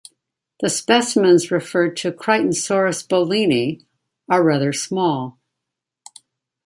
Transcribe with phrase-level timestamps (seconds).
[0.61, 3.85] The specimens referred to "Crichtonsaurus bohlini"
[4.27, 5.37] are rather small.